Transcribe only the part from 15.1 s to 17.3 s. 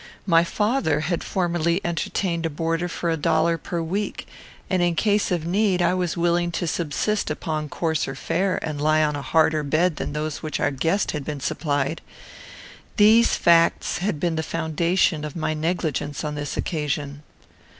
of my negligence on this occasion.